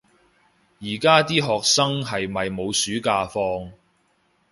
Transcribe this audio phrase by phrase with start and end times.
[0.79, 3.71] 而家啲學生係咪冇暑假放